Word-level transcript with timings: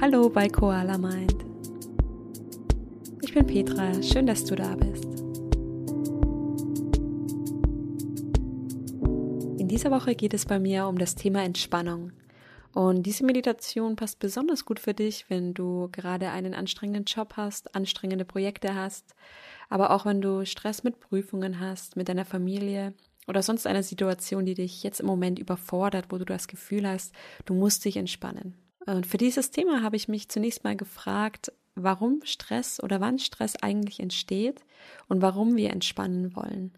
Hallo 0.00 0.28
bei 0.28 0.48
Koala 0.48 0.98
Mind. 0.98 1.44
Ich 3.22 3.32
bin 3.32 3.46
Petra, 3.46 4.02
schön, 4.02 4.26
dass 4.26 4.44
du 4.44 4.56
da 4.56 4.74
bist. 4.74 5.04
In 9.58 9.68
dieser 9.68 9.90
Woche 9.90 10.14
geht 10.14 10.34
es 10.34 10.44
bei 10.44 10.58
mir 10.58 10.88
um 10.88 10.98
das 10.98 11.14
Thema 11.14 11.42
Entspannung. 11.44 12.12
Und 12.74 13.04
diese 13.04 13.24
Meditation 13.24 13.96
passt 13.96 14.18
besonders 14.18 14.64
gut 14.64 14.80
für 14.80 14.94
dich, 14.94 15.26
wenn 15.28 15.54
du 15.54 15.88
gerade 15.92 16.30
einen 16.30 16.54
anstrengenden 16.54 17.04
Job 17.04 17.34
hast, 17.36 17.74
anstrengende 17.74 18.24
Projekte 18.24 18.74
hast, 18.74 19.14
aber 19.68 19.90
auch 19.90 20.04
wenn 20.04 20.20
du 20.20 20.44
Stress 20.46 20.82
mit 20.82 20.98
Prüfungen 20.98 21.60
hast, 21.60 21.96
mit 21.96 22.08
deiner 22.08 22.24
Familie 22.24 22.94
oder 23.26 23.42
sonst 23.42 23.66
einer 23.66 23.82
Situation, 23.82 24.46
die 24.46 24.54
dich 24.54 24.82
jetzt 24.82 25.00
im 25.00 25.06
Moment 25.06 25.38
überfordert, 25.38 26.06
wo 26.10 26.18
du 26.18 26.24
das 26.24 26.48
Gefühl 26.48 26.88
hast, 26.88 27.14
du 27.44 27.54
musst 27.54 27.84
dich 27.84 27.96
entspannen. 27.96 28.54
Und 28.86 29.06
für 29.06 29.18
dieses 29.18 29.50
Thema 29.50 29.82
habe 29.82 29.96
ich 29.96 30.08
mich 30.08 30.28
zunächst 30.28 30.64
mal 30.64 30.76
gefragt, 30.76 31.52
warum 31.74 32.20
Stress 32.24 32.82
oder 32.82 33.00
wann 33.00 33.18
Stress 33.18 33.56
eigentlich 33.56 34.00
entsteht 34.00 34.64
und 35.08 35.22
warum 35.22 35.56
wir 35.56 35.70
entspannen 35.70 36.34
wollen. 36.34 36.72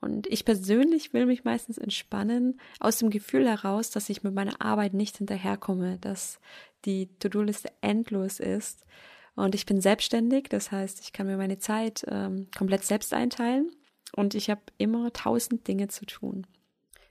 Und 0.00 0.26
ich 0.28 0.44
persönlich 0.44 1.12
will 1.12 1.26
mich 1.26 1.44
meistens 1.44 1.78
entspannen 1.78 2.60
aus 2.78 2.98
dem 2.98 3.10
Gefühl 3.10 3.48
heraus, 3.48 3.90
dass 3.90 4.08
ich 4.08 4.22
mit 4.22 4.34
meiner 4.34 4.60
Arbeit 4.60 4.94
nicht 4.94 5.16
hinterherkomme, 5.16 5.98
dass 5.98 6.38
die 6.84 7.08
To-Do-Liste 7.18 7.70
endlos 7.80 8.38
ist. 8.38 8.86
Und 9.34 9.54
ich 9.54 9.66
bin 9.66 9.80
selbstständig, 9.80 10.48
das 10.48 10.70
heißt, 10.70 11.00
ich 11.00 11.12
kann 11.12 11.26
mir 11.26 11.36
meine 11.36 11.58
Zeit 11.58 12.04
ähm, 12.08 12.48
komplett 12.56 12.84
selbst 12.84 13.12
einteilen 13.12 13.70
und 14.14 14.34
ich 14.34 14.50
habe 14.50 14.62
immer 14.78 15.12
tausend 15.12 15.66
Dinge 15.66 15.88
zu 15.88 16.06
tun. 16.06 16.46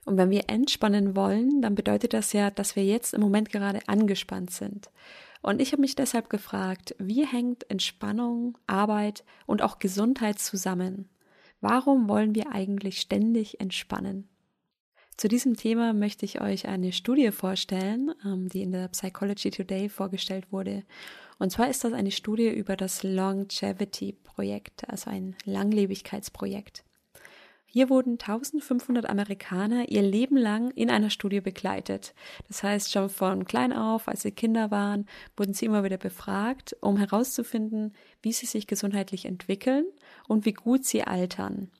Und 0.04 0.16
wenn 0.16 0.30
wir 0.30 0.44
entspannen 0.48 1.16
wollen, 1.16 1.60
dann 1.60 1.74
bedeutet 1.74 2.14
das 2.14 2.32
ja, 2.32 2.50
dass 2.50 2.76
wir 2.76 2.84
jetzt 2.84 3.12
im 3.12 3.20
Moment 3.20 3.50
gerade 3.50 3.80
angespannt 3.88 4.52
sind. 4.52 4.90
Und 5.42 5.60
ich 5.60 5.72
habe 5.72 5.82
mich 5.82 5.96
deshalb 5.96 6.30
gefragt, 6.30 6.94
wie 6.98 7.26
hängt 7.26 7.68
Entspannung, 7.70 8.56
Arbeit 8.66 9.24
und 9.46 9.62
auch 9.62 9.78
Gesundheit 9.78 10.38
zusammen? 10.38 11.08
Warum 11.60 12.08
wollen 12.08 12.34
wir 12.34 12.52
eigentlich 12.52 13.00
ständig 13.00 13.60
entspannen? 13.60 14.28
Zu 15.16 15.28
diesem 15.28 15.56
Thema 15.56 15.94
möchte 15.94 16.26
ich 16.26 16.40
euch 16.40 16.68
eine 16.68 16.92
Studie 16.92 17.30
vorstellen, 17.30 18.12
ähm, 18.24 18.48
die 18.48 18.62
in 18.62 18.72
der 18.72 18.88
Psychology 18.88 19.50
Today 19.50 19.88
vorgestellt 19.88 20.52
wurde. 20.52 20.84
Und 21.38 21.50
zwar 21.50 21.68
ist 21.68 21.84
das 21.84 21.92
eine 21.92 22.10
Studie 22.10 22.48
über 22.48 22.76
das 22.76 23.02
Longevity 23.02 24.12
Projekt, 24.12 24.88
also 24.88 25.10
ein 25.10 25.36
Langlebigkeitsprojekt. 25.44 26.84
Hier 27.68 27.90
wurden 27.90 28.12
1500 28.12 29.06
Amerikaner 29.06 29.90
ihr 29.90 30.00
Leben 30.00 30.38
lang 30.38 30.70
in 30.70 30.88
einer 30.88 31.10
Studie 31.10 31.42
begleitet. 31.42 32.14
Das 32.48 32.62
heißt, 32.62 32.90
schon 32.90 33.10
von 33.10 33.44
klein 33.44 33.74
auf, 33.74 34.08
als 34.08 34.22
sie 34.22 34.30
Kinder 34.30 34.70
waren, 34.70 35.06
wurden 35.36 35.52
sie 35.52 35.66
immer 35.66 35.84
wieder 35.84 35.98
befragt, 35.98 36.74
um 36.80 36.96
herauszufinden, 36.96 37.92
wie 38.22 38.32
sie 38.32 38.46
sich 38.46 38.66
gesundheitlich 38.66 39.26
entwickeln 39.26 39.84
und 40.26 40.46
wie 40.46 40.54
gut 40.54 40.86
sie 40.86 41.02
altern. 41.02 41.70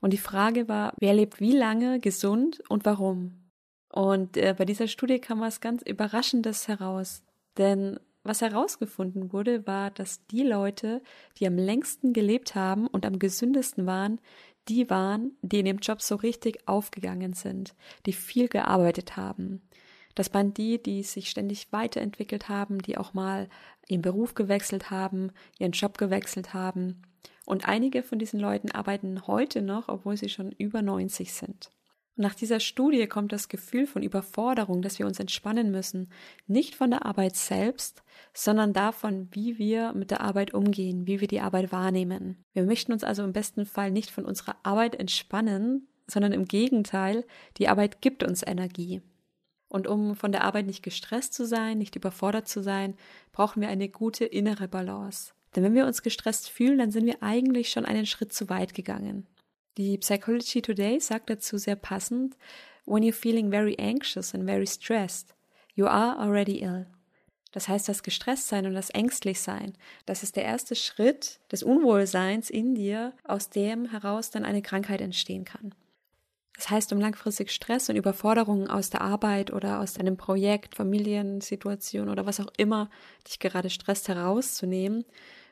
Und 0.00 0.14
die 0.14 0.18
Frage 0.18 0.66
war, 0.68 0.94
wer 0.98 1.12
lebt 1.12 1.40
wie 1.40 1.52
lange 1.52 2.00
gesund 2.00 2.62
und 2.70 2.86
warum? 2.86 3.50
Und 3.92 4.36
äh, 4.36 4.54
bei 4.56 4.64
dieser 4.64 4.88
Studie 4.88 5.18
kam 5.18 5.40
was 5.40 5.60
ganz 5.60 5.82
Überraschendes 5.82 6.68
heraus. 6.68 7.22
Denn 7.58 8.00
was 8.24 8.40
herausgefunden 8.40 9.32
wurde, 9.32 9.66
war, 9.66 9.90
dass 9.90 10.26
die 10.26 10.42
Leute, 10.42 11.02
die 11.38 11.46
am 11.46 11.56
längsten 11.56 12.12
gelebt 12.12 12.54
haben 12.54 12.86
und 12.86 13.06
am 13.06 13.18
gesündesten 13.18 13.86
waren, 13.86 14.20
die 14.68 14.88
waren, 14.88 15.36
die 15.42 15.60
in 15.60 15.66
dem 15.66 15.78
Job 15.78 16.00
so 16.00 16.16
richtig 16.16 16.66
aufgegangen 16.66 17.34
sind, 17.34 17.74
die 18.06 18.14
viel 18.14 18.48
gearbeitet 18.48 19.16
haben. 19.16 19.62
Das 20.14 20.32
waren 20.32 20.54
die, 20.54 20.82
die 20.82 21.02
sich 21.02 21.28
ständig 21.28 21.72
weiterentwickelt 21.72 22.48
haben, 22.48 22.80
die 22.80 22.96
auch 22.96 23.14
mal 23.14 23.48
ihren 23.88 24.02
Beruf 24.02 24.34
gewechselt 24.34 24.90
haben, 24.90 25.32
ihren 25.58 25.72
Job 25.72 25.98
gewechselt 25.98 26.54
haben. 26.54 27.02
Und 27.44 27.68
einige 27.68 28.02
von 28.02 28.18
diesen 28.18 28.40
Leuten 28.40 28.70
arbeiten 28.70 29.26
heute 29.26 29.60
noch, 29.60 29.88
obwohl 29.88 30.16
sie 30.16 30.28
schon 30.28 30.52
über 30.52 30.82
90 30.82 31.32
sind. 31.32 31.70
Und 32.16 32.22
nach 32.22 32.34
dieser 32.34 32.60
Studie 32.60 33.06
kommt 33.08 33.32
das 33.32 33.48
Gefühl 33.48 33.86
von 33.86 34.02
Überforderung, 34.02 34.82
dass 34.82 34.98
wir 34.98 35.06
uns 35.06 35.18
entspannen 35.18 35.70
müssen, 35.70 36.10
nicht 36.46 36.76
von 36.76 36.90
der 36.90 37.04
Arbeit 37.04 37.34
selbst, 37.34 38.04
sondern 38.32 38.72
davon, 38.72 39.28
wie 39.32 39.58
wir 39.58 39.92
mit 39.94 40.12
der 40.12 40.20
Arbeit 40.20 40.54
umgehen, 40.54 41.06
wie 41.08 41.20
wir 41.20 41.28
die 41.28 41.40
Arbeit 41.40 41.72
wahrnehmen. 41.72 42.44
Wir 42.52 42.62
möchten 42.64 42.92
uns 42.92 43.02
also 43.02 43.24
im 43.24 43.32
besten 43.32 43.66
Fall 43.66 43.90
nicht 43.90 44.10
von 44.10 44.24
unserer 44.24 44.56
Arbeit 44.62 44.94
entspannen, 44.94 45.88
sondern 46.06 46.32
im 46.32 46.44
Gegenteil, 46.44 47.24
die 47.56 47.68
Arbeit 47.68 48.00
gibt 48.00 48.22
uns 48.22 48.46
Energie. 48.46 49.02
Und 49.68 49.88
um 49.88 50.14
von 50.14 50.30
der 50.30 50.44
Arbeit 50.44 50.66
nicht 50.66 50.84
gestresst 50.84 51.34
zu 51.34 51.46
sein, 51.46 51.78
nicht 51.78 51.96
überfordert 51.96 52.46
zu 52.46 52.62
sein, 52.62 52.94
brauchen 53.32 53.60
wir 53.60 53.68
eine 53.68 53.88
gute 53.88 54.24
innere 54.24 54.68
Balance. 54.68 55.32
Denn 55.56 55.64
wenn 55.64 55.74
wir 55.74 55.86
uns 55.86 56.02
gestresst 56.02 56.48
fühlen, 56.48 56.78
dann 56.78 56.90
sind 56.92 57.06
wir 57.06 57.22
eigentlich 57.22 57.70
schon 57.70 57.84
einen 57.84 58.06
Schritt 58.06 58.32
zu 58.32 58.48
weit 58.48 58.74
gegangen. 58.74 59.26
Die 59.76 59.98
Psychology 59.98 60.62
Today 60.62 61.00
sagt 61.00 61.30
dazu 61.30 61.58
sehr 61.58 61.74
passend, 61.74 62.36
when 62.86 63.02
you're 63.02 63.12
feeling 63.12 63.50
very 63.50 63.76
anxious 63.78 64.34
and 64.34 64.44
very 64.44 64.66
stressed, 64.66 65.34
you 65.74 65.86
are 65.86 66.16
already 66.18 66.60
ill. 66.62 66.86
Das 67.50 67.68
heißt, 67.68 67.88
das 67.88 68.02
Gestresstsein 68.02 68.66
und 68.66 68.74
das 68.74 68.90
Ängstlichsein, 68.90 69.74
das 70.06 70.22
ist 70.22 70.36
der 70.36 70.44
erste 70.44 70.74
Schritt 70.74 71.40
des 71.50 71.62
Unwohlseins 71.62 72.50
in 72.50 72.74
dir, 72.74 73.12
aus 73.24 73.50
dem 73.50 73.86
heraus 73.86 74.30
dann 74.30 74.44
eine 74.44 74.62
Krankheit 74.62 75.00
entstehen 75.00 75.44
kann. 75.44 75.74
Das 76.56 76.70
heißt, 76.70 76.92
um 76.92 77.00
langfristig 77.00 77.50
Stress 77.50 77.88
und 77.88 77.96
Überforderungen 77.96 78.68
aus 78.68 78.90
der 78.90 79.00
Arbeit 79.00 79.52
oder 79.52 79.80
aus 79.80 79.94
deinem 79.94 80.16
Projekt, 80.16 80.76
Familiensituation 80.76 82.08
oder 82.08 82.26
was 82.26 82.40
auch 82.40 82.52
immer 82.56 82.90
dich 83.26 83.40
gerade 83.40 83.70
stresst 83.70 84.06
herauszunehmen, 84.08 85.04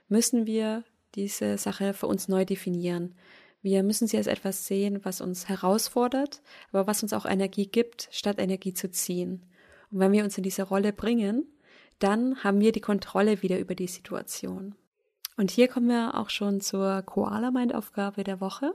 müssen 0.08 0.46
wir 0.46 0.84
diese 1.16 1.58
Sache 1.58 1.92
für 1.92 2.06
uns 2.06 2.28
neu 2.28 2.44
definieren. 2.44 3.16
Wir 3.62 3.84
müssen 3.84 4.08
sie 4.08 4.16
als 4.16 4.26
etwas 4.26 4.66
sehen, 4.66 5.04
was 5.04 5.20
uns 5.20 5.48
herausfordert, 5.48 6.42
aber 6.72 6.88
was 6.88 7.02
uns 7.02 7.12
auch 7.12 7.24
Energie 7.24 7.66
gibt, 7.66 8.08
statt 8.10 8.38
Energie 8.38 8.74
zu 8.74 8.90
ziehen. 8.90 9.46
Und 9.90 10.00
wenn 10.00 10.12
wir 10.12 10.24
uns 10.24 10.36
in 10.36 10.42
diese 10.42 10.64
Rolle 10.64 10.92
bringen, 10.92 11.46
dann 12.00 12.42
haben 12.42 12.60
wir 12.60 12.72
die 12.72 12.80
Kontrolle 12.80 13.42
wieder 13.42 13.60
über 13.60 13.76
die 13.76 13.86
Situation. 13.86 14.74
Und 15.36 15.52
hier 15.52 15.68
kommen 15.68 15.88
wir 15.88 16.18
auch 16.18 16.28
schon 16.28 16.60
zur 16.60 17.02
Koala-Mind-Aufgabe 17.02 18.24
der 18.24 18.40
Woche. 18.40 18.74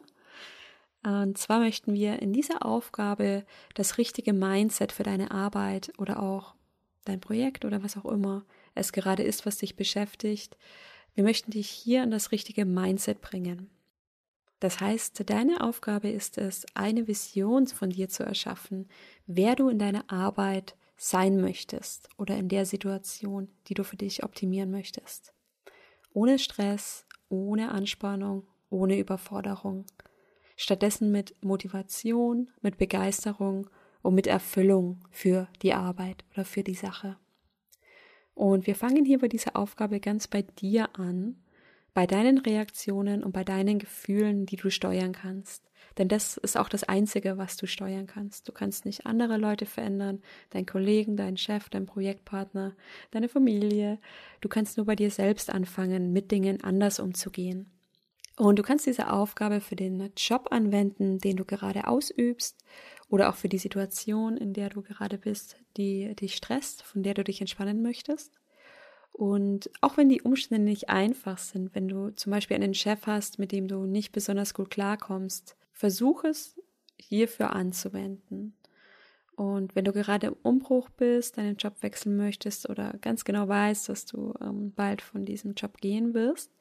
Und 1.03 1.37
zwar 1.37 1.59
möchten 1.59 1.93
wir 1.93 2.21
in 2.21 2.33
dieser 2.33 2.65
Aufgabe 2.65 3.45
das 3.75 3.97
richtige 3.97 4.33
Mindset 4.33 4.91
für 4.91 5.03
deine 5.03 5.31
Arbeit 5.31 5.91
oder 5.97 6.23
auch 6.23 6.55
dein 7.05 7.19
Projekt 7.19 7.65
oder 7.65 7.83
was 7.83 7.97
auch 7.97 8.05
immer 8.05 8.45
es 8.73 8.91
gerade 8.91 9.23
ist, 9.23 9.45
was 9.45 9.57
dich 9.57 9.75
beschäftigt. 9.75 10.57
Wir 11.13 11.23
möchten 11.23 11.51
dich 11.51 11.69
hier 11.69 12.03
in 12.03 12.11
das 12.11 12.31
richtige 12.31 12.65
Mindset 12.65 13.21
bringen. 13.21 13.69
Das 14.59 14.79
heißt, 14.79 15.29
deine 15.29 15.61
Aufgabe 15.61 16.09
ist 16.09 16.37
es, 16.37 16.65
eine 16.73 17.07
Vision 17.07 17.67
von 17.67 17.91
dir 17.91 18.09
zu 18.09 18.23
erschaffen, 18.23 18.89
wer 19.27 19.55
du 19.55 19.69
in 19.69 19.77
deiner 19.77 20.11
Arbeit 20.11 20.75
sein 20.97 21.39
möchtest 21.39 22.09
oder 22.17 22.35
in 22.37 22.49
der 22.49 22.65
Situation, 22.65 23.49
die 23.67 23.75
du 23.75 23.83
für 23.83 23.97
dich 23.97 24.23
optimieren 24.23 24.71
möchtest. 24.71 25.33
Ohne 26.11 26.39
Stress, 26.39 27.05
ohne 27.29 27.71
Anspannung, 27.71 28.47
ohne 28.69 28.97
Überforderung. 28.97 29.85
Stattdessen 30.55 31.11
mit 31.11 31.35
Motivation, 31.43 32.49
mit 32.61 32.79
Begeisterung 32.79 33.69
und 34.01 34.15
mit 34.15 34.25
Erfüllung 34.25 35.01
für 35.11 35.47
die 35.61 35.73
Arbeit 35.73 36.25
oder 36.33 36.45
für 36.45 36.63
die 36.63 36.73
Sache. 36.73 37.17
Und 38.33 38.65
wir 38.65 38.75
fangen 38.75 39.05
hier 39.05 39.19
bei 39.19 39.27
dieser 39.27 39.55
Aufgabe 39.55 39.99
ganz 39.99 40.27
bei 40.27 40.41
dir 40.41 40.89
an 40.97 41.43
bei 41.97 42.05
deinen 42.05 42.37
Reaktionen 42.37 43.23
und 43.23 43.31
bei 43.31 43.43
deinen 43.43 43.79
Gefühlen, 43.79 44.45
die 44.45 44.55
du 44.55 44.69
steuern 44.69 45.13
kannst. 45.13 45.63
Denn 45.97 46.07
das 46.07 46.37
ist 46.37 46.55
auch 46.55 46.69
das 46.69 46.83
Einzige, 46.83 47.39
was 47.39 47.57
du 47.57 47.65
steuern 47.65 48.05
kannst. 48.05 48.47
Du 48.47 48.51
kannst 48.51 48.85
nicht 48.85 49.07
andere 49.07 49.37
Leute 49.37 49.65
verändern, 49.65 50.21
deinen 50.51 50.67
Kollegen, 50.67 51.17
deinen 51.17 51.37
Chef, 51.37 51.69
deinen 51.69 51.87
Projektpartner, 51.87 52.75
deine 53.09 53.27
Familie. 53.27 53.97
Du 54.41 54.47
kannst 54.47 54.77
nur 54.77 54.85
bei 54.85 54.95
dir 54.95 55.09
selbst 55.09 55.49
anfangen, 55.49 56.13
mit 56.13 56.29
Dingen 56.29 56.63
anders 56.63 56.99
umzugehen. 56.99 57.71
Und 58.35 58.59
du 58.59 58.61
kannst 58.61 58.85
diese 58.85 59.11
Aufgabe 59.11 59.59
für 59.59 59.75
den 59.75 60.11
Job 60.15 60.49
anwenden, 60.51 61.17
den 61.17 61.35
du 61.35 61.45
gerade 61.45 61.87
ausübst, 61.87 62.63
oder 63.09 63.27
auch 63.27 63.35
für 63.35 63.49
die 63.49 63.57
Situation, 63.57 64.37
in 64.37 64.53
der 64.53 64.69
du 64.69 64.83
gerade 64.83 65.17
bist, 65.17 65.57
die 65.77 66.15
dich 66.15 66.35
stresst, 66.35 66.83
von 66.83 67.01
der 67.01 67.15
du 67.15 67.23
dich 67.23 67.41
entspannen 67.41 67.81
möchtest. 67.81 68.37
Und 69.17 69.71
auch 69.81 69.97
wenn 69.97 70.09
die 70.09 70.21
Umstände 70.21 70.63
nicht 70.63 70.89
einfach 70.89 71.39
sind, 71.39 71.73
wenn 71.73 71.87
du 71.87 72.11
zum 72.11 72.29
Beispiel 72.29 72.55
einen 72.55 72.75
Chef 72.75 73.07
hast, 73.07 73.39
mit 73.39 73.51
dem 73.51 73.67
du 73.67 73.87
nicht 73.87 74.11
besonders 74.11 74.53
gut 74.53 74.69
klarkommst, 74.69 75.57
versuch 75.71 76.23
es 76.23 76.61
hierfür 76.99 77.51
anzuwenden. 77.53 78.55
Und 79.35 79.75
wenn 79.75 79.85
du 79.85 79.91
gerade 79.91 80.27
im 80.27 80.35
Umbruch 80.43 80.89
bist, 80.89 81.39
deinen 81.39 81.57
Job 81.57 81.81
wechseln 81.81 82.15
möchtest 82.15 82.69
oder 82.69 82.93
ganz 83.01 83.25
genau 83.25 83.47
weißt, 83.47 83.89
dass 83.89 84.05
du 84.05 84.35
ähm, 84.39 84.71
bald 84.75 85.01
von 85.01 85.25
diesem 85.25 85.55
Job 85.55 85.77
gehen 85.81 86.13
wirst, 86.13 86.51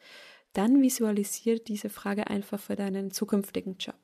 dann 0.54 0.80
visualisiere 0.80 1.60
diese 1.60 1.90
Frage 1.90 2.28
einfach 2.28 2.58
für 2.58 2.74
deinen 2.74 3.10
zukünftigen 3.10 3.76
Job. 3.76 4.00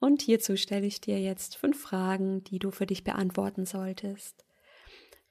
Und 0.00 0.22
hierzu 0.22 0.56
stelle 0.56 0.86
ich 0.86 1.00
dir 1.00 1.20
jetzt 1.20 1.56
fünf 1.56 1.80
Fragen, 1.80 2.42
die 2.42 2.58
du 2.58 2.72
für 2.72 2.86
dich 2.86 3.04
beantworten 3.04 3.64
solltest. 3.64 4.45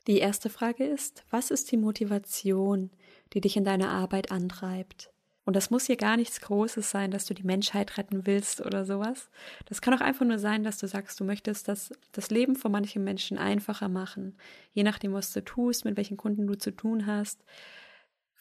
Die 0.07 0.19
erste 0.19 0.49
Frage 0.49 0.85
ist, 0.85 1.23
was 1.31 1.49
ist 1.49 1.71
die 1.71 1.77
Motivation, 1.77 2.91
die 3.33 3.41
dich 3.41 3.57
in 3.57 3.63
deiner 3.63 3.89
Arbeit 3.89 4.31
antreibt? 4.31 5.11
Und 5.45 5.55
das 5.55 5.69
muss 5.69 5.85
hier 5.85 5.95
gar 5.95 6.17
nichts 6.17 6.41
Großes 6.41 6.89
sein, 6.89 7.11
dass 7.11 7.25
du 7.25 7.35
die 7.35 7.43
Menschheit 7.43 7.97
retten 7.97 8.25
willst 8.25 8.61
oder 8.61 8.83
sowas. 8.83 9.29
Das 9.65 9.79
kann 9.79 9.93
auch 9.93 10.01
einfach 10.01 10.25
nur 10.25 10.39
sein, 10.39 10.63
dass 10.63 10.79
du 10.79 10.87
sagst, 10.87 11.19
du 11.19 11.23
möchtest 11.23 11.67
das, 11.67 11.91
das 12.11 12.31
Leben 12.31 12.55
von 12.55 12.71
manchen 12.71 13.03
Menschen 13.03 13.37
einfacher 13.37 13.87
machen. 13.87 14.35
Je 14.73 14.83
nachdem, 14.83 15.13
was 15.13 15.33
du 15.33 15.43
tust, 15.43 15.85
mit 15.85 15.97
welchen 15.97 16.17
Kunden 16.17 16.47
du 16.47 16.57
zu 16.57 16.71
tun 16.71 17.05
hast. 17.05 17.43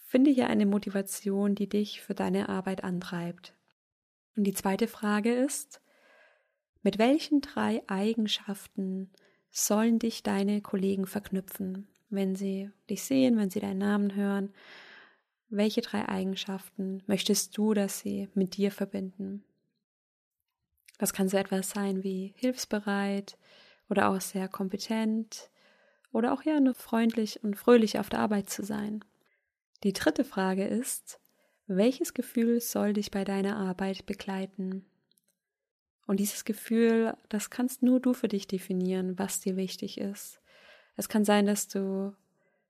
Finde 0.06 0.30
hier 0.30 0.48
eine 0.48 0.64
Motivation, 0.64 1.54
die 1.54 1.68
dich 1.68 2.00
für 2.00 2.14
deine 2.14 2.48
Arbeit 2.48 2.84
antreibt. 2.84 3.54
Und 4.36 4.44
die 4.44 4.54
zweite 4.54 4.88
Frage 4.88 5.34
ist, 5.34 5.82
mit 6.82 6.98
welchen 6.98 7.42
drei 7.42 7.82
Eigenschaften 7.86 9.10
sollen 9.54 10.00
dich 10.00 10.24
deine 10.24 10.60
Kollegen 10.60 11.06
verknüpfen, 11.06 11.86
wenn 12.10 12.34
sie 12.34 12.70
dich 12.90 13.04
sehen, 13.04 13.38
wenn 13.38 13.50
sie 13.50 13.60
deinen 13.60 13.78
Namen 13.78 14.14
hören? 14.14 14.52
Welche 15.48 15.80
drei 15.80 16.08
Eigenschaften 16.08 17.02
möchtest 17.06 17.56
du, 17.56 17.72
dass 17.72 18.00
sie 18.00 18.28
mit 18.34 18.56
dir 18.56 18.72
verbinden? 18.72 19.44
Das 20.98 21.12
kann 21.12 21.28
so 21.28 21.36
etwas 21.36 21.70
sein 21.70 22.02
wie 22.02 22.34
hilfsbereit 22.36 23.38
oder 23.88 24.08
auch 24.08 24.20
sehr 24.20 24.48
kompetent 24.48 25.50
oder 26.12 26.32
auch 26.32 26.42
ja 26.42 26.58
nur 26.58 26.74
freundlich 26.74 27.42
und 27.44 27.56
fröhlich 27.56 27.98
auf 27.98 28.08
der 28.08 28.20
Arbeit 28.20 28.50
zu 28.50 28.64
sein. 28.64 29.04
Die 29.84 29.92
dritte 29.92 30.24
Frage 30.24 30.66
ist, 30.66 31.20
welches 31.68 32.12
Gefühl 32.12 32.60
soll 32.60 32.92
dich 32.92 33.12
bei 33.12 33.24
deiner 33.24 33.56
Arbeit 33.56 34.04
begleiten? 34.06 34.84
Und 36.06 36.20
dieses 36.20 36.44
Gefühl, 36.44 37.16
das 37.28 37.50
kannst 37.50 37.82
nur 37.82 38.00
du 38.00 38.12
für 38.12 38.28
dich 38.28 38.46
definieren, 38.46 39.18
was 39.18 39.40
dir 39.40 39.56
wichtig 39.56 39.98
ist. 39.98 40.40
Es 40.96 41.08
kann 41.08 41.24
sein, 41.24 41.46
dass 41.46 41.68
du 41.68 42.14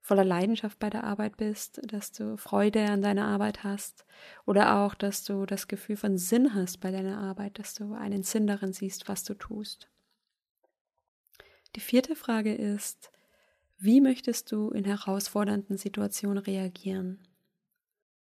voller 0.00 0.24
Leidenschaft 0.24 0.78
bei 0.78 0.90
der 0.90 1.04
Arbeit 1.04 1.38
bist, 1.38 1.80
dass 1.90 2.12
du 2.12 2.36
Freude 2.36 2.84
an 2.84 3.00
deiner 3.00 3.26
Arbeit 3.26 3.64
hast 3.64 4.04
oder 4.44 4.76
auch, 4.76 4.94
dass 4.94 5.24
du 5.24 5.46
das 5.46 5.66
Gefühl 5.66 5.96
von 5.96 6.18
Sinn 6.18 6.54
hast 6.54 6.80
bei 6.80 6.90
deiner 6.90 7.18
Arbeit, 7.18 7.58
dass 7.58 7.74
du 7.74 7.94
einen 7.94 8.22
Sinn 8.22 8.46
darin 8.46 8.74
siehst, 8.74 9.08
was 9.08 9.24
du 9.24 9.34
tust. 9.34 9.88
Die 11.74 11.80
vierte 11.80 12.14
Frage 12.16 12.54
ist, 12.54 13.10
wie 13.78 14.00
möchtest 14.00 14.52
du 14.52 14.70
in 14.70 14.84
herausfordernden 14.84 15.78
Situationen 15.78 16.38
reagieren? 16.38 17.26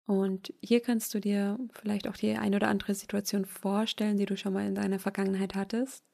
Und 0.07 0.55
hier 0.63 0.81
kannst 0.81 1.13
du 1.15 1.21
dir 1.21 1.59
vielleicht 1.73 2.07
auch 2.07 2.17
die 2.17 2.37
ein 2.37 2.55
oder 2.55 2.69
andere 2.69 2.95
Situation 2.95 3.45
vorstellen, 3.45 4.17
die 4.17 4.27
du 4.27 4.37
schon 4.37 4.53
mal 4.53 4.67
in 4.67 4.77
deiner 4.77 5.01
Vergangenheit 5.01 5.57
hattest. 5.57 6.05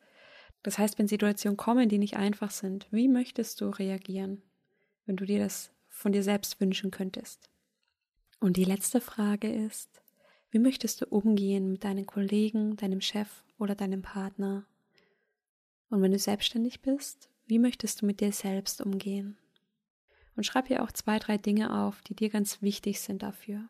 Das 0.62 0.78
heißt, 0.78 0.98
wenn 0.98 1.08
Situationen 1.08 1.58
kommen, 1.58 1.88
die 1.88 1.98
nicht 1.98 2.16
einfach 2.16 2.50
sind, 2.50 2.86
wie 2.90 3.08
möchtest 3.08 3.60
du 3.60 3.68
reagieren, 3.68 4.42
wenn 5.04 5.16
du 5.16 5.26
dir 5.26 5.40
das 5.40 5.72
von 5.88 6.12
dir 6.12 6.22
selbst 6.22 6.58
wünschen 6.60 6.90
könntest? 6.90 7.50
Und 8.40 8.56
die 8.56 8.64
letzte 8.64 9.00
Frage 9.00 9.52
ist, 9.52 10.02
wie 10.50 10.58
möchtest 10.58 11.02
du 11.02 11.06
umgehen 11.06 11.70
mit 11.70 11.84
deinen 11.84 12.06
Kollegen, 12.06 12.76
deinem 12.76 13.00
Chef 13.00 13.44
oder 13.58 13.74
deinem 13.74 14.02
Partner? 14.02 14.66
Und 15.90 16.00
wenn 16.00 16.12
du 16.12 16.18
selbstständig 16.18 16.80
bist, 16.80 17.28
wie 17.46 17.58
möchtest 17.58 18.00
du 18.00 18.06
mit 18.06 18.20
dir 18.20 18.32
selbst 18.32 18.80
umgehen? 18.80 19.36
Und 20.34 20.44
schreib 20.44 20.68
hier 20.68 20.82
auch 20.82 20.92
zwei, 20.92 21.18
drei 21.18 21.36
Dinge 21.36 21.84
auf, 21.84 22.00
die 22.02 22.14
dir 22.14 22.30
ganz 22.30 22.62
wichtig 22.62 23.00
sind 23.00 23.22
dafür. 23.22 23.68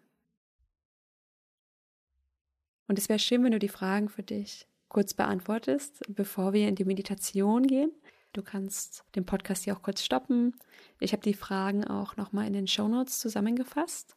Und 2.88 2.98
es 2.98 3.08
wäre 3.08 3.18
schön, 3.18 3.44
wenn 3.44 3.52
du 3.52 3.58
die 3.58 3.68
Fragen 3.68 4.08
für 4.08 4.22
dich 4.22 4.66
kurz 4.88 5.14
beantwortest, 5.14 6.02
bevor 6.08 6.52
wir 6.52 6.68
in 6.68 6.74
die 6.74 6.84
Meditation 6.84 7.66
gehen. 7.66 7.92
Du 8.32 8.42
kannst 8.42 9.04
den 9.14 9.24
Podcast 9.24 9.64
hier 9.64 9.76
auch 9.76 9.82
kurz 9.82 10.02
stoppen. 10.02 10.54
Ich 11.00 11.12
habe 11.12 11.22
die 11.22 11.34
Fragen 11.34 11.84
auch 11.84 12.16
nochmal 12.16 12.46
in 12.46 12.52
den 12.52 12.66
Show 12.66 12.88
Notes 12.88 13.18
zusammengefasst. 13.18 14.16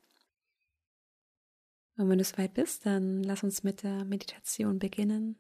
Und 1.98 2.10
wenn 2.10 2.18
du 2.18 2.24
soweit 2.24 2.54
bist, 2.54 2.86
dann 2.86 3.24
lass 3.24 3.44
uns 3.44 3.64
mit 3.64 3.84
der 3.84 4.04
Meditation 4.04 4.80
beginnen. 4.80 5.38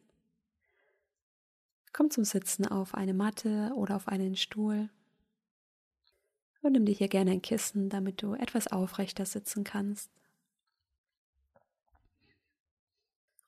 Komm 1.91 2.09
zum 2.09 2.23
Sitzen 2.23 2.65
auf 2.65 2.93
eine 2.93 3.13
Matte 3.13 3.71
oder 3.75 3.95
auf 3.95 4.07
einen 4.07 4.35
Stuhl. 4.35 4.89
Und 6.61 6.73
nimm 6.73 6.85
dir 6.85 6.95
hier 6.95 7.07
gerne 7.07 7.31
ein 7.31 7.41
Kissen, 7.41 7.89
damit 7.89 8.21
du 8.21 8.33
etwas 8.33 8.67
aufrechter 8.67 9.25
sitzen 9.25 9.63
kannst. 9.63 10.09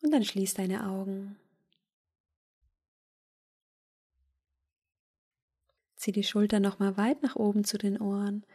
Und 0.07 0.13
dann 0.13 0.23
schließ 0.23 0.53
deine 0.53 0.87
Augen. 0.87 1.37
Zieh 5.97 6.13
die 6.13 6.23
Schulter 6.23 6.61
nochmal 6.61 6.95
weit 6.95 7.23
nach 7.23 7.35
oben 7.35 7.65
zu 7.65 7.77
den 7.77 7.99
Ohren 7.99 8.45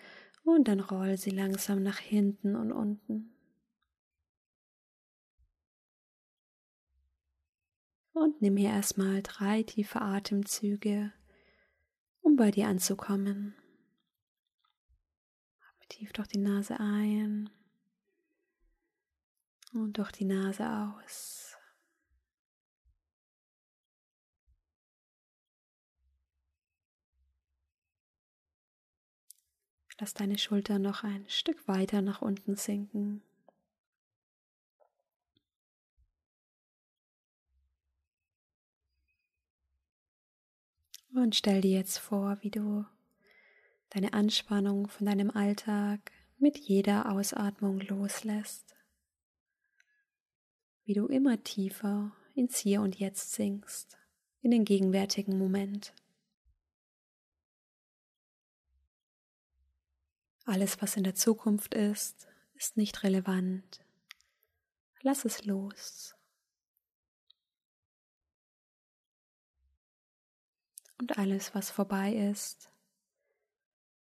und 0.45 0.67
dann 0.67 0.81
roll 0.81 1.19
sie 1.19 1.29
langsam 1.29 1.83
nach 1.83 1.99
hinten 1.99 2.57
und 2.57 2.73
unten. 2.73 3.35
Und 8.15 8.41
nimm 8.41 8.57
hier 8.57 8.71
erstmal 8.71 9.21
drei 9.23 9.63
tiefe 9.63 10.01
Atemzüge, 10.01 11.13
um 12.23 12.37
bei 12.37 12.51
dir 12.51 12.67
anzukommen. 12.67 13.55
Atme 15.61 15.87
tief 15.91 16.15
durch 16.15 16.29
die 16.29 16.39
Nase 16.39 16.81
ein 16.81 17.51
und 19.75 19.99
durch 19.99 20.13
die 20.13 20.25
Nase 20.25 20.69
aus. 20.69 21.42
Lass 30.01 30.15
deine 30.15 30.39
Schultern 30.39 30.83
noch 30.83 31.05
ein 31.05 31.25
Stück 31.29 31.69
weiter 31.69 32.03
nach 32.03 32.23
unten 32.23 32.57
sinken. 32.57 33.23
Und 41.15 41.37
stell 41.37 41.61
dir 41.61 41.73
jetzt 41.73 41.99
vor, 41.99 42.39
wie 42.41 42.51
du 42.51 42.87
deine 43.91 44.15
Anspannung 44.15 44.89
von 44.89 45.07
deinem 45.07 45.31
Alltag 45.31 46.11
mit 46.39 46.57
jeder 46.57 47.13
Ausatmung 47.13 47.81
loslässt. 47.81 48.75
Wie 50.85 50.95
du 50.95 51.07
immer 51.07 51.43
tiefer 51.45 52.13
ins 52.35 52.59
Hier 52.59 52.81
und 52.81 52.99
Jetzt 52.99 53.33
sinkst, 53.33 53.99
in 54.41 54.51
den 54.51 54.65
gegenwärtigen 54.65 55.39
Moment. 55.39 55.93
Alles, 60.45 60.83
was 60.83 60.97
in 60.97 61.05
der 61.05 61.15
Zukunft 61.15 61.75
ist, 61.75 62.27
ist 62.55 62.77
nicht 62.77 63.05
relevant. 63.05 63.85
Lass 65.03 65.25
es 65.25 65.45
los. 65.45 66.15
Und 70.99 71.19
alles, 71.19 71.55
was 71.55 71.71
vorbei 71.71 72.15
ist, 72.15 72.71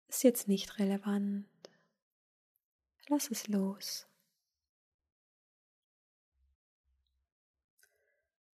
ist 0.08 0.22
jetzt 0.22 0.48
nicht 0.48 0.78
relevant. 0.78 1.46
Lass 3.08 3.30
es 3.30 3.48
los. 3.48 4.06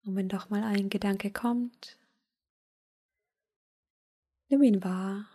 Und 0.04 0.16
wenn 0.16 0.28
doch 0.28 0.50
mal 0.50 0.64
ein 0.64 0.88
Gedanke 0.88 1.31
kommt, 1.31 1.99
nimm 4.49 4.62
ihn 4.62 4.83
wahr 4.83 5.28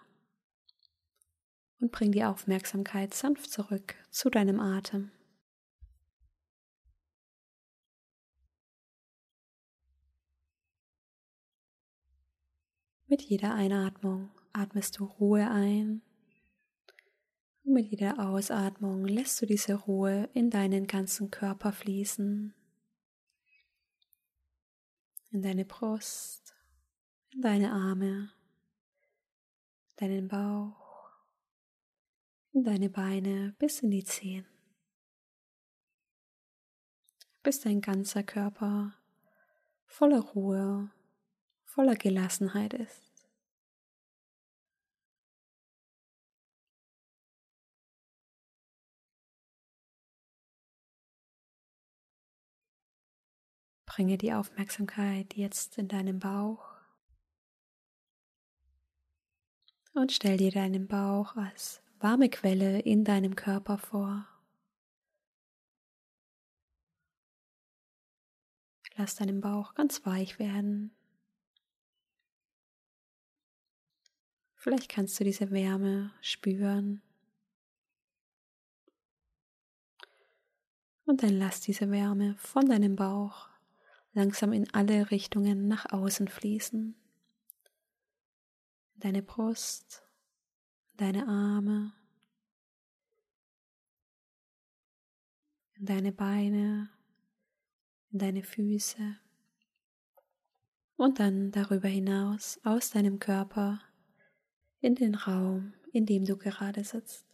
und 1.85 1.91
bring 1.91 2.11
die 2.11 2.23
Aufmerksamkeit 2.23 3.13
sanft 3.13 3.51
zurück 3.51 3.93
zu 4.09 4.31
deinem 4.31 4.59
Atem. 4.59 5.11
Mit 13.05 13.21
jeder 13.21 13.53
Einatmung 13.53 14.31
atmest 14.51 14.97
du 14.97 15.05
Ruhe 15.05 15.47
ein 15.47 16.01
und 17.63 17.73
mit 17.73 17.85
jeder 17.85 18.17
Ausatmung 18.17 19.05
lässt 19.05 19.39
du 19.43 19.45
diese 19.45 19.75
Ruhe 19.75 20.27
in 20.33 20.49
deinen 20.49 20.87
ganzen 20.87 21.29
Körper 21.29 21.71
fließen. 21.71 22.55
In 25.29 25.41
deine 25.43 25.65
Brust, 25.65 26.55
in 27.31 27.41
deine 27.41 27.71
Arme, 27.71 28.31
deinen 29.97 30.27
Bauch 30.27 30.84
deine 32.63 32.89
Beine 32.89 33.53
bis 33.59 33.81
in 33.81 33.91
die 33.91 34.03
Zehen, 34.03 34.45
bis 37.43 37.59
dein 37.61 37.81
ganzer 37.81 38.23
Körper 38.23 38.93
voller 39.85 40.21
Ruhe, 40.21 40.89
voller 41.65 41.95
Gelassenheit 41.95 42.73
ist. 42.73 43.01
Bringe 53.85 54.17
die 54.17 54.33
Aufmerksamkeit 54.33 55.35
jetzt 55.35 55.77
in 55.77 55.87
deinem 55.87 56.19
Bauch 56.19 56.75
Und 59.95 60.11
stell 60.11 60.35
dir 60.35 60.51
deinen 60.51 60.87
Bauch 60.89 61.37
als 61.37 61.81
warme 61.99 62.29
Quelle 62.29 62.79
in 62.79 63.03
deinem 63.03 63.35
Körper 63.35 63.77
vor. 63.77 64.27
Lass 68.97 69.15
deinen 69.15 69.41
Bauch 69.41 69.73
ganz 69.73 70.05
weich 70.05 70.39
werden. 70.39 70.95
Vielleicht 74.55 74.89
kannst 74.89 75.19
du 75.19 75.23
diese 75.23 75.51
Wärme 75.51 76.11
spüren. 76.21 77.01
Und 81.05 81.21
dann 81.21 81.37
lass 81.37 81.61
diese 81.61 81.91
Wärme 81.91 82.35
von 82.37 82.67
deinem 82.67 82.95
Bauch 82.95 83.49
langsam 84.13 84.53
in 84.53 84.73
alle 84.73 85.11
Richtungen 85.11 85.67
nach 85.67 85.91
außen 85.91 86.27
fließen. 86.27 86.95
Deine 88.95 89.21
Brust, 89.21 90.04
deine 90.97 91.27
Arme, 91.27 91.93
in 95.77 95.85
deine 95.85 96.11
Beine, 96.11 96.89
in 98.11 98.19
deine 98.19 98.43
Füße 98.43 99.17
und 100.97 101.19
dann 101.19 101.51
darüber 101.51 101.87
hinaus 101.87 102.59
aus 102.63 102.89
deinem 102.89 103.19
Körper 103.19 103.81
in 104.79 104.95
den 104.95 105.15
Raum, 105.15 105.73
in 105.91 106.05
dem 106.05 106.25
du 106.25 106.37
gerade 106.37 106.83
sitzt. 106.83 107.25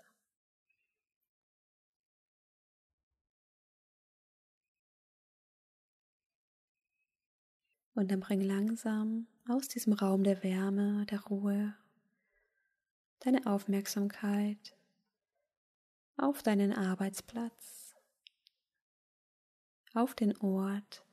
Und 7.93 8.09
dann 8.09 8.21
bring 8.21 8.41
langsam 8.41 9.27
aus 9.47 9.67
diesem 9.67 9.93
Raum 9.93 10.23
der 10.23 10.41
Wärme, 10.43 11.05
der 11.05 11.21
Ruhe, 11.21 11.75
deine 13.21 13.45
Aufmerksamkeit 13.45 14.75
auf 16.17 16.43
deinen 16.43 16.73
Arbeitsplatz, 16.73 17.95
auf 19.93 20.13
den 20.13 20.35
Ort, 20.37 21.03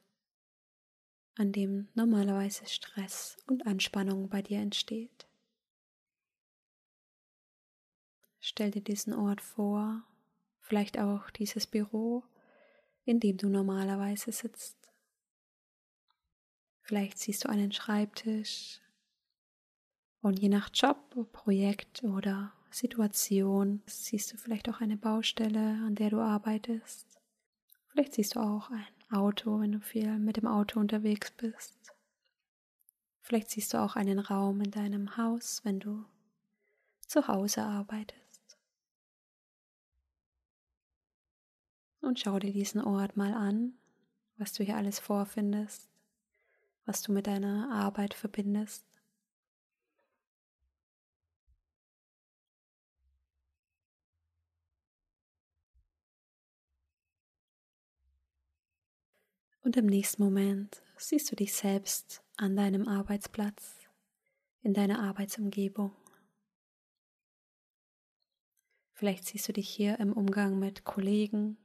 an 1.36 1.52
dem 1.52 1.88
normalerweise 1.94 2.66
Stress 2.66 3.36
und 3.46 3.66
Anspannung 3.66 4.28
bei 4.28 4.42
dir 4.42 4.58
entsteht. 4.58 5.28
Stell 8.40 8.70
dir 8.70 8.82
diesen 8.82 9.14
Ort 9.14 9.40
vor, 9.40 10.02
vielleicht 10.60 10.98
auch 10.98 11.30
dieses 11.30 11.66
Büro, 11.66 12.24
in 13.04 13.20
dem 13.20 13.36
du 13.36 13.48
normalerweise 13.48 14.32
sitzt. 14.32 14.76
Vielleicht 16.82 17.18
siehst 17.18 17.44
du 17.44 17.48
einen 17.48 17.72
Schreibtisch 17.72 18.80
und 20.20 20.38
je 20.38 20.48
nach 20.48 20.70
Job, 20.72 20.96
Projekt 21.32 22.02
oder 22.02 22.52
Situation 22.70 23.82
siehst 23.86 24.32
du 24.32 24.36
vielleicht 24.36 24.68
auch 24.68 24.80
eine 24.80 24.96
Baustelle, 24.96 25.80
an 25.86 25.94
der 25.94 26.10
du 26.10 26.20
arbeitest. 26.20 27.20
Vielleicht 27.86 28.14
siehst 28.14 28.34
du 28.34 28.40
auch 28.40 28.70
ein 28.70 28.86
Auto, 29.10 29.60
wenn 29.60 29.72
du 29.72 29.80
viel 29.80 30.18
mit 30.18 30.36
dem 30.36 30.46
Auto 30.46 30.78
unterwegs 30.80 31.30
bist. 31.30 31.94
Vielleicht 33.20 33.50
siehst 33.50 33.74
du 33.74 33.78
auch 33.78 33.96
einen 33.96 34.18
Raum 34.18 34.60
in 34.60 34.70
deinem 34.70 35.16
Haus, 35.16 35.60
wenn 35.64 35.80
du 35.80 36.04
zu 37.06 37.26
Hause 37.28 37.62
arbeitest. 37.62 38.58
Und 42.00 42.20
schau 42.20 42.38
dir 42.38 42.52
diesen 42.52 42.80
Ort 42.80 43.16
mal 43.16 43.34
an, 43.34 43.74
was 44.36 44.52
du 44.52 44.64
hier 44.64 44.76
alles 44.76 44.98
vorfindest 44.98 45.88
was 46.88 47.02
du 47.02 47.12
mit 47.12 47.26
deiner 47.26 47.70
Arbeit 47.70 48.14
verbindest. 48.14 48.87
Und 59.68 59.76
im 59.76 59.84
nächsten 59.84 60.24
Moment 60.24 60.80
siehst 60.96 61.30
du 61.30 61.36
dich 61.36 61.52
selbst 61.52 62.22
an 62.38 62.56
deinem 62.56 62.88
Arbeitsplatz, 62.88 63.76
in 64.62 64.72
deiner 64.72 65.02
Arbeitsumgebung. 65.02 65.94
Vielleicht 68.94 69.26
siehst 69.26 69.46
du 69.46 69.52
dich 69.52 69.68
hier 69.68 70.00
im 70.00 70.14
Umgang 70.14 70.58
mit 70.58 70.84
Kollegen, 70.84 71.58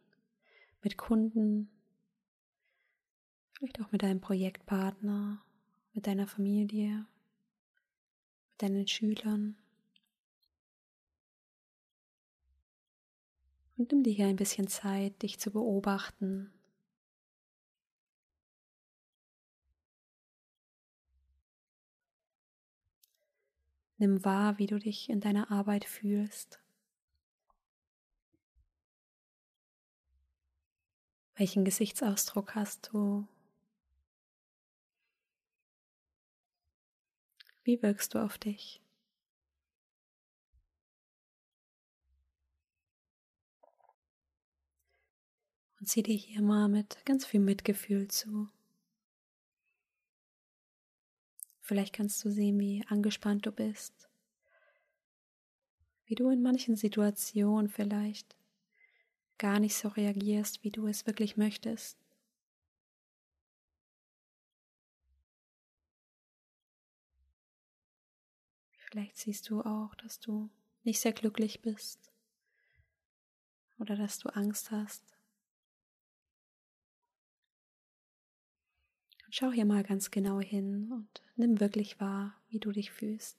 mit 0.81 0.97
Kunden, 0.97 1.71
Vielleicht 3.53 3.79
auch 3.79 3.93
mit 3.93 4.03
deinem 4.03 4.19
Projektpartner, 4.19 5.41
mit 5.93 6.05
deiner 6.05 6.27
Familie, 6.27 7.07
mit 8.51 8.61
deinen 8.61 8.85
Schülern. 8.85 9.55
Und 13.77 13.93
nimm 13.93 14.03
dir 14.03 14.11
hier 14.11 14.27
ein 14.27 14.35
bisschen 14.35 14.67
Zeit, 14.67 15.21
dich 15.21 15.39
zu 15.39 15.51
beobachten. 15.51 16.51
Nimm 24.03 24.25
wahr, 24.25 24.57
wie 24.57 24.67
du 24.67 24.79
dich 24.79 25.09
in 25.09 25.21
deiner 25.21 25.49
Arbeit 25.49 25.85
fühlst. 25.85 26.59
Welchen 31.37 31.63
Gesichtsausdruck 31.63 32.53
hast 32.53 32.89
du? 32.91 33.25
Wie 37.63 37.81
wirkst 37.81 38.13
du 38.13 38.19
auf 38.19 38.37
dich? 38.37 38.81
Und 45.79 45.87
sieh 45.87 46.03
dir 46.03 46.17
hier 46.17 46.41
mal 46.41 46.67
mit 46.67 47.05
ganz 47.05 47.25
viel 47.25 47.39
Mitgefühl 47.39 48.09
zu. 48.09 48.49
Vielleicht 51.63 51.93
kannst 51.95 52.23
du 52.23 52.29
sehen, 52.29 52.59
wie 52.59 52.85
angespannt 52.89 53.47
du 53.47 53.51
bist, 53.51 54.07
wie 56.05 56.15
du 56.15 56.29
in 56.29 56.41
manchen 56.41 56.77
Situationen 56.77 57.67
vielleicht 57.67 58.37
gar 59.37 59.59
nicht 59.59 59.75
so 59.75 59.89
reagierst, 59.89 60.63
wie 60.63 60.71
du 60.71 60.87
es 60.87 61.05
wirklich 61.05 61.37
möchtest. 61.37 61.99
Vielleicht 68.77 69.17
siehst 69.17 69.49
du 69.49 69.61
auch, 69.61 69.95
dass 69.95 70.19
du 70.19 70.51
nicht 70.83 70.99
sehr 70.99 71.13
glücklich 71.13 71.61
bist 71.61 72.11
oder 73.77 73.95
dass 73.95 74.17
du 74.17 74.29
Angst 74.29 74.71
hast. 74.71 75.03
Schau 79.35 79.51
hier 79.51 79.65
mal 79.65 79.81
ganz 79.81 80.11
genau 80.11 80.39
hin 80.39 80.91
und 80.91 81.23
nimm 81.35 81.59
wirklich 81.59 81.99
wahr, 81.99 82.39
wie 82.49 82.59
du 82.59 82.71
dich 82.71 82.91
fühlst. 82.91 83.35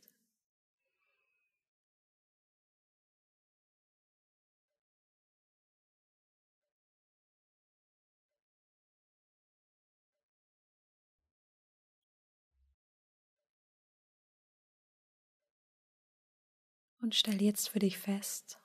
Und 17.00 17.14
stell 17.14 17.40
jetzt 17.40 17.68
für 17.68 17.78
dich 17.78 17.98
fest, 17.98 18.58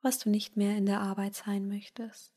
was 0.00 0.18
du 0.18 0.30
nicht 0.30 0.56
mehr 0.56 0.78
in 0.78 0.86
der 0.86 1.00
Arbeit 1.02 1.34
sein 1.34 1.68
möchtest. 1.68 2.33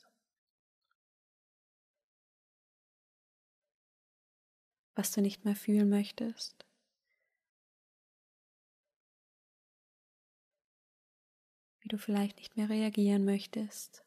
Was 4.98 5.12
du 5.12 5.22
nicht 5.22 5.46
mehr 5.46 5.56
fühlen 5.56 5.90
möchtest. 5.90 6.66
Wie 11.82 11.88
du 11.88 12.00
vielleicht 12.00 12.38
nicht 12.38 12.58
mehr 12.58 12.68
reagieren 12.68 13.24
möchtest. 13.24 14.04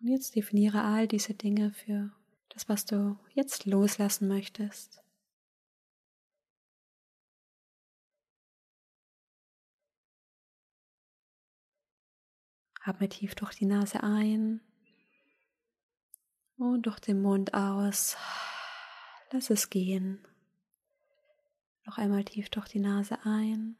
Und 0.00 0.08
jetzt 0.08 0.34
definiere 0.34 0.82
all 0.82 1.06
diese 1.06 1.34
Dinge 1.34 1.70
für 1.72 2.10
das, 2.48 2.68
was 2.68 2.84
du 2.86 3.16
jetzt 3.34 3.66
loslassen 3.66 4.26
möchtest. 4.26 5.01
Atme 12.84 13.08
tief 13.08 13.34
durch 13.34 13.54
die 13.54 13.66
Nase 13.66 14.02
ein 14.02 14.60
und 16.56 16.82
durch 16.82 16.98
den 16.98 17.22
Mund 17.22 17.54
aus. 17.54 18.16
Lass 19.30 19.50
es 19.50 19.70
gehen. 19.70 20.26
Noch 21.84 21.98
einmal 21.98 22.24
tief 22.24 22.50
durch 22.50 22.68
die 22.68 22.80
Nase 22.80 23.18
ein 23.24 23.76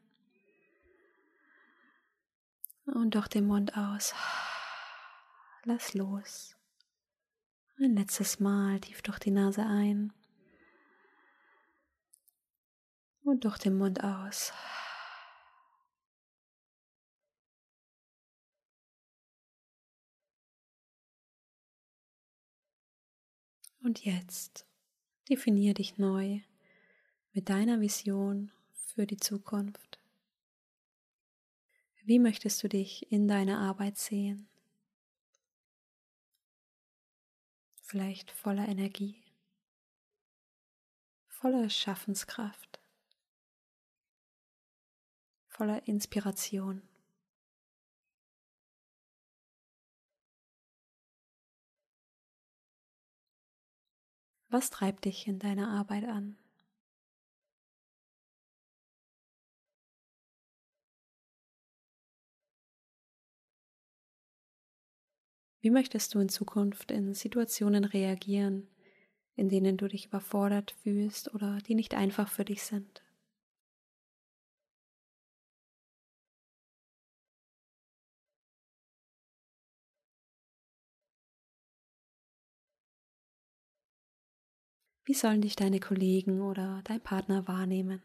Und 2.85 3.15
durch 3.15 3.27
den 3.27 3.47
Mund 3.47 3.77
aus. 3.77 4.13
Lass 5.63 5.93
los. 5.93 6.57
Ein 7.79 7.95
letztes 7.95 8.39
Mal 8.39 8.79
tief 8.81 9.01
durch 9.01 9.19
die 9.19 9.31
Nase 9.31 9.65
ein. 9.65 10.11
Und 13.23 13.45
durch 13.45 13.57
den 13.57 13.77
Mund 13.77 14.03
aus. 14.03 14.51
Und 23.83 24.05
jetzt 24.05 24.65
definier 25.29 25.73
dich 25.73 25.97
neu 25.97 26.39
mit 27.33 27.49
deiner 27.49 27.81
Vision 27.81 28.49
für 28.71 29.05
die 29.05 29.17
Zukunft. 29.17 29.99
Wie 32.05 32.17
möchtest 32.17 32.63
du 32.63 32.69
dich 32.69 33.11
in 33.11 33.27
deiner 33.27 33.59
Arbeit 33.59 33.97
sehen? 33.97 34.47
Vielleicht 37.81 38.31
voller 38.31 38.69
Energie, 38.69 39.21
voller 41.27 41.69
Schaffenskraft, 41.69 42.79
voller 45.49 45.85
Inspiration. 45.89 46.81
Was 54.53 54.69
treibt 54.69 55.03
dich 55.03 55.27
in 55.27 55.39
deiner 55.39 55.67
Arbeit 55.67 56.05
an? 56.05 56.37
Wie 65.61 65.71
möchtest 65.71 66.13
du 66.13 66.19
in 66.19 66.29
Zukunft 66.29 66.91
in 66.91 67.15
Situationen 67.15 67.85
reagieren, 67.85 68.67
in 69.35 69.49
denen 69.49 69.77
du 69.77 69.87
dich 69.87 70.05
überfordert 70.07 70.71
fühlst 70.83 71.33
oder 71.33 71.59
die 71.67 71.75
nicht 71.75 71.95
einfach 71.95 72.29
für 72.29 72.45
dich 72.45 72.63
sind? 72.63 73.02
Wie 85.05 85.13
sollen 85.13 85.41
dich 85.41 85.57
deine 85.57 85.81
Kollegen 85.81 86.41
oder 86.41 86.81
dein 86.85 87.01
Partner 87.01 87.45
wahrnehmen? 87.45 88.01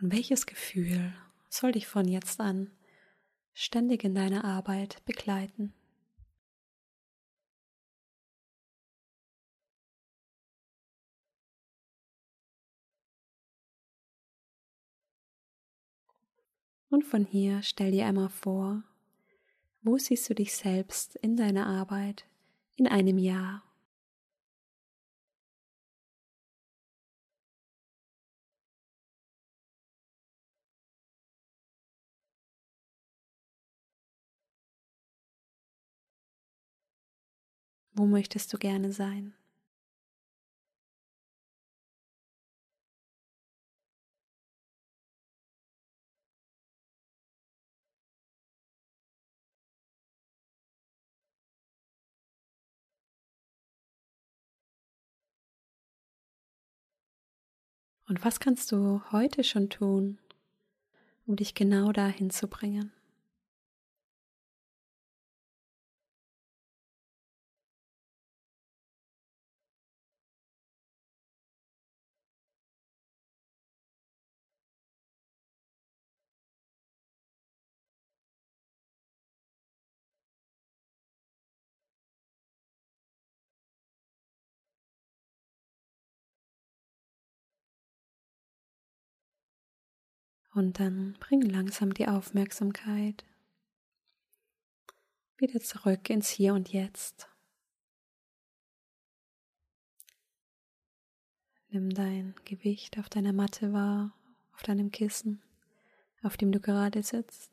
Und 0.00 0.12
welches 0.12 0.44
Gefühl 0.44 1.14
soll 1.48 1.72
dich 1.72 1.86
von 1.86 2.06
jetzt 2.06 2.38
an 2.40 2.70
ständig 3.54 4.04
in 4.04 4.14
deiner 4.14 4.44
Arbeit 4.44 5.02
begleiten? 5.06 5.72
Und 16.94 17.02
von 17.02 17.24
hier 17.24 17.60
stell 17.64 17.90
dir 17.90 18.06
einmal 18.06 18.28
vor, 18.28 18.84
wo 19.82 19.98
siehst 19.98 20.30
du 20.30 20.34
dich 20.36 20.54
selbst 20.54 21.16
in 21.16 21.36
deiner 21.36 21.66
Arbeit 21.66 22.24
in 22.76 22.86
einem 22.86 23.18
Jahr? 23.18 23.64
Wo 37.92 38.06
möchtest 38.06 38.52
du 38.52 38.58
gerne 38.58 38.92
sein? 38.92 39.34
Und 58.14 58.24
was 58.24 58.38
kannst 58.38 58.70
du 58.70 59.02
heute 59.10 59.42
schon 59.42 59.70
tun, 59.70 60.18
um 61.26 61.34
dich 61.34 61.52
genau 61.56 61.90
dahin 61.90 62.30
zu 62.30 62.46
bringen? 62.46 62.92
Und 90.54 90.78
dann 90.78 91.14
bring 91.18 91.42
langsam 91.42 91.92
die 91.92 92.06
Aufmerksamkeit 92.06 93.24
wieder 95.36 95.60
zurück 95.60 96.08
ins 96.10 96.28
Hier 96.28 96.54
und 96.54 96.72
Jetzt. 96.72 97.28
Nimm 101.70 101.90
dein 101.90 102.36
Gewicht 102.44 103.00
auf 103.00 103.08
deiner 103.08 103.32
Matte 103.32 103.72
wahr, 103.72 104.16
auf 104.52 104.62
deinem 104.62 104.92
Kissen, 104.92 105.42
auf 106.22 106.36
dem 106.36 106.52
du 106.52 106.60
gerade 106.60 107.02
sitzt. 107.02 107.50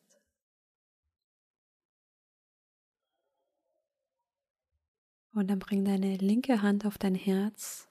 Und 5.33 5.47
dann 5.47 5.57
bring 5.57 5.83
deine 5.83 6.17
linke 6.17 6.61
Hand 6.61 6.85
auf 6.85 6.99
dein 6.99 7.15
Herz 7.15 7.87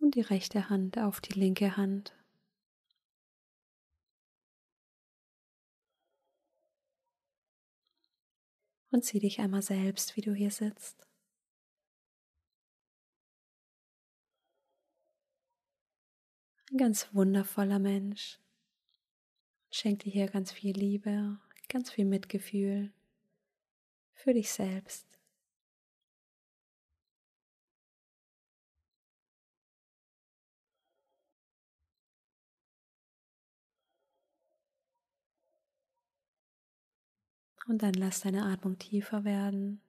und 0.00 0.16
die 0.16 0.22
rechte 0.22 0.68
Hand 0.68 0.98
auf 0.98 1.20
die 1.20 1.38
linke 1.38 1.76
Hand. 1.76 2.12
Und 8.94 9.04
sieh 9.04 9.18
dich 9.18 9.40
einmal 9.40 9.60
selbst, 9.60 10.16
wie 10.16 10.20
du 10.20 10.32
hier 10.34 10.52
sitzt. 10.52 11.04
Ein 16.70 16.78
ganz 16.78 17.08
wundervoller 17.12 17.80
Mensch. 17.80 18.38
Schenk 19.72 20.04
dir 20.04 20.12
hier 20.12 20.28
ganz 20.28 20.52
viel 20.52 20.76
Liebe, 20.76 21.40
ganz 21.68 21.90
viel 21.90 22.04
Mitgefühl 22.04 22.92
für 24.14 24.32
dich 24.32 24.52
selbst. 24.52 25.13
Und 37.66 37.82
dann 37.82 37.94
lass 37.94 38.20
deine 38.20 38.44
Atmung 38.44 38.78
tiefer 38.78 39.24
werden. 39.24 39.80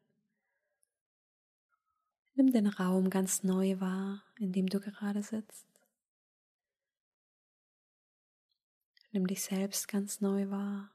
Nimm 2.35 2.51
den 2.51 2.67
Raum 2.67 3.09
ganz 3.09 3.43
neu 3.43 3.79
wahr, 3.79 4.23
in 4.37 4.51
dem 4.51 4.67
du 4.67 4.79
gerade 4.79 5.23
sitzt. 5.23 5.65
Nimm 9.11 9.27
dich 9.27 9.43
selbst 9.43 9.87
ganz 9.87 10.19
neu 10.19 10.49
wahr. 10.49 10.91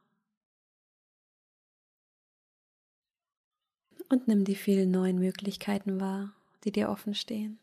Und 4.11 4.29
nimm 4.29 4.45
die 4.45 4.57
vielen 4.57 4.91
neuen 4.91 5.19
Möglichkeiten 5.19 6.01
wahr, 6.01 6.35
die 6.65 6.73
dir 6.73 6.91
offen 6.91 7.15
stehen. 7.15 7.59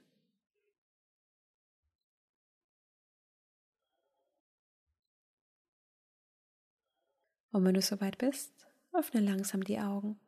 Und 7.52 7.64
wenn 7.66 7.74
du 7.74 7.82
soweit 7.82 8.18
bist, 8.18 8.57
Öffne 8.98 9.22
langsam 9.22 9.64
die 9.64 9.78
Augen. 9.78 10.20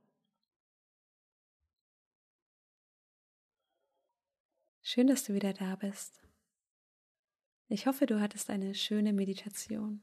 Schön, 4.84 5.08
dass 5.08 5.24
du 5.24 5.34
wieder 5.34 5.54
da 5.54 5.76
bist. 5.76 6.22
Ich 7.68 7.88
hoffe, 7.88 8.06
du 8.06 8.22
hattest 8.22 8.52
eine 8.52 8.76
schöne 8.76 9.12
Meditation, 9.12 10.02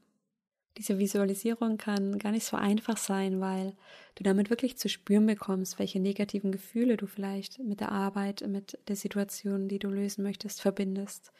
Diese 0.77 0.99
Visualisierung 0.99 1.77
kann 1.77 2.19
gar 2.19 2.31
nicht 2.31 2.45
so 2.45 2.57
einfach 2.57 2.97
sein, 2.97 3.39
weil 3.41 3.75
du 4.15 4.23
damit 4.23 4.49
wirklich 4.49 4.77
zu 4.77 4.89
spüren 4.89 5.25
bekommst, 5.25 5.79
welche 5.79 5.99
negativen 5.99 6.51
Gefühle 6.51 6.97
du 6.97 7.07
vielleicht 7.07 7.59
mit 7.59 7.79
der 7.79 7.91
Arbeit, 7.91 8.45
mit 8.47 8.77
der 8.87 8.95
Situation, 8.95 9.69
die 9.69 9.79
du 9.79 9.89
lösen 9.89 10.23
möchtest, 10.23 10.61
verbindest. 10.61 11.31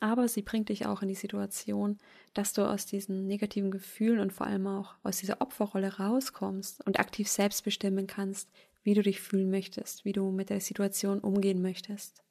Aber 0.00 0.28
sie 0.28 0.42
bringt 0.42 0.68
dich 0.68 0.86
auch 0.86 1.02
in 1.02 1.08
die 1.08 1.14
Situation, 1.14 1.98
dass 2.34 2.52
du 2.52 2.62
aus 2.62 2.86
diesen 2.86 3.26
negativen 3.26 3.70
Gefühlen 3.70 4.20
und 4.20 4.32
vor 4.32 4.46
allem 4.46 4.66
auch 4.66 4.94
aus 5.02 5.18
dieser 5.18 5.40
Opferrolle 5.40 5.98
rauskommst 5.98 6.86
und 6.86 7.00
aktiv 7.00 7.28
selbst 7.28 7.64
bestimmen 7.64 8.06
kannst, 8.06 8.48
wie 8.82 8.94
du 8.94 9.02
dich 9.02 9.20
fühlen 9.20 9.50
möchtest, 9.50 10.04
wie 10.04 10.12
du 10.12 10.30
mit 10.30 10.50
der 10.50 10.60
Situation 10.60 11.18
umgehen 11.18 11.60
möchtest. 11.60 12.22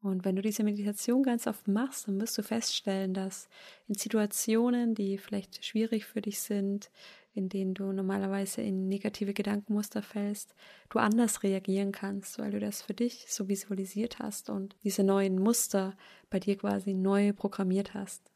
Und 0.00 0.24
wenn 0.24 0.36
du 0.36 0.42
diese 0.42 0.62
Meditation 0.62 1.22
ganz 1.22 1.46
oft 1.46 1.66
machst, 1.66 2.06
dann 2.06 2.20
wirst 2.20 2.38
du 2.38 2.42
feststellen, 2.42 3.14
dass 3.14 3.48
in 3.88 3.94
Situationen, 3.94 4.94
die 4.94 5.18
vielleicht 5.18 5.64
schwierig 5.64 6.04
für 6.04 6.22
dich 6.22 6.40
sind, 6.40 6.90
in 7.38 7.48
denen 7.48 7.72
du 7.72 7.92
normalerweise 7.92 8.60
in 8.60 8.88
negative 8.88 9.32
Gedankenmuster 9.32 10.02
fällst, 10.02 10.54
du 10.90 10.98
anders 10.98 11.42
reagieren 11.42 11.92
kannst, 11.92 12.38
weil 12.38 12.50
du 12.50 12.60
das 12.60 12.82
für 12.82 12.94
dich 12.94 13.26
so 13.28 13.48
visualisiert 13.48 14.18
hast 14.18 14.50
und 14.50 14.76
diese 14.82 15.04
neuen 15.04 15.38
Muster 15.38 15.96
bei 16.28 16.40
dir 16.40 16.58
quasi 16.58 16.94
neu 16.94 17.32
programmiert 17.32 17.94
hast. 17.94 18.30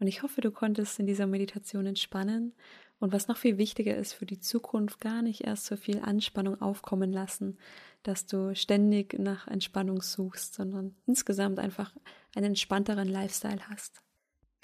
Und 0.00 0.08
ich 0.08 0.22
hoffe, 0.22 0.40
du 0.40 0.50
konntest 0.50 0.98
in 0.98 1.06
dieser 1.06 1.26
Meditation 1.26 1.86
entspannen 1.86 2.52
und 2.98 3.12
was 3.12 3.28
noch 3.28 3.36
viel 3.36 3.56
wichtiger 3.56 3.96
ist 3.96 4.12
für 4.12 4.26
die 4.26 4.40
Zukunft, 4.40 5.00
gar 5.00 5.22
nicht 5.22 5.42
erst 5.42 5.66
so 5.66 5.76
viel 5.76 6.00
Anspannung 6.00 6.60
aufkommen 6.60 7.12
lassen, 7.12 7.58
dass 8.02 8.26
du 8.26 8.54
ständig 8.54 9.18
nach 9.18 9.46
Entspannung 9.46 10.02
suchst, 10.02 10.54
sondern 10.54 10.96
insgesamt 11.06 11.58
einfach 11.58 11.94
einen 12.34 12.46
entspannteren 12.46 13.08
Lifestyle 13.08 13.68
hast. 13.68 14.03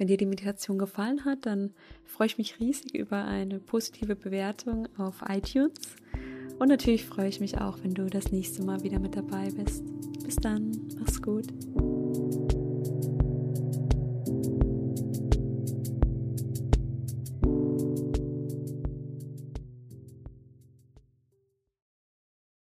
Wenn 0.01 0.07
dir 0.07 0.17
die 0.17 0.25
Meditation 0.25 0.79
gefallen 0.79 1.27
hat, 1.27 1.45
dann 1.45 1.75
freue 2.07 2.27
ich 2.27 2.39
mich 2.39 2.59
riesig 2.59 2.95
über 2.95 3.23
eine 3.23 3.61
positive 3.61 4.17
Bewertung 4.17 4.89
auf 4.97 5.23
iTunes. 5.29 5.75
Und 6.59 6.69
natürlich 6.69 7.05
freue 7.05 7.29
ich 7.29 7.39
mich 7.39 7.61
auch, 7.61 7.77
wenn 7.83 7.93
du 7.93 8.07
das 8.07 8.33
nächste 8.33 8.65
Mal 8.65 8.83
wieder 8.83 8.99
mit 8.99 9.15
dabei 9.15 9.51
bist. 9.51 9.85
Bis 10.25 10.37
dann, 10.37 10.71
mach's 10.99 11.21
gut. 11.21 11.49